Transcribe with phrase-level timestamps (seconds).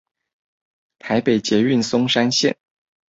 [0.97, 2.55] 台北捷運松山線